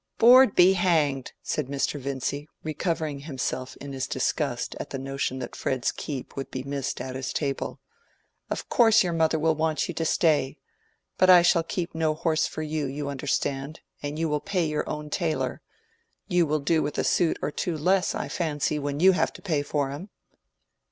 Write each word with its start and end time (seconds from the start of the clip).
"Board 0.17 0.55
be 0.55 0.73
hanged!" 0.73 1.31
said 1.43 1.67
Mr. 1.67 1.99
Vincy, 1.99 2.47
recovering 2.63 3.19
himself 3.19 3.77
in 3.77 3.93
his 3.93 4.07
disgust 4.07 4.75
at 4.79 4.89
the 4.89 4.97
notion 4.97 5.37
that 5.37 5.55
Fred's 5.55 5.91
keep 5.91 6.35
would 6.35 6.49
be 6.49 6.63
missed 6.63 6.99
at 6.99 7.15
his 7.15 7.31
table. 7.31 7.79
"Of 8.49 8.67
course 8.67 9.03
your 9.03 9.13
mother 9.13 9.37
will 9.37 9.53
want 9.53 9.87
you 9.87 9.93
to 9.93 10.03
stay. 10.03 10.57
But 11.19 11.29
I 11.29 11.43
shall 11.43 11.61
keep 11.61 11.93
no 11.93 12.15
horse 12.15 12.47
for 12.47 12.63
you, 12.63 12.87
you 12.87 13.09
understand; 13.09 13.81
and 14.01 14.17
you 14.17 14.27
will 14.27 14.39
pay 14.41 14.65
your 14.65 14.89
own 14.89 15.11
tailor. 15.11 15.61
You 16.27 16.47
will 16.47 16.61
do 16.61 16.81
with 16.81 16.97
a 16.97 17.03
suit 17.03 17.37
or 17.43 17.51
two 17.51 17.77
less, 17.77 18.15
I 18.15 18.27
fancy, 18.27 18.79
when 18.79 18.99
you 18.99 19.11
have 19.11 19.31
to 19.33 19.41
pay 19.43 19.61
for 19.61 19.91
'em." 19.91 20.09